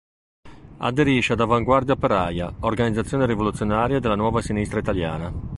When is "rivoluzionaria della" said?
3.27-4.15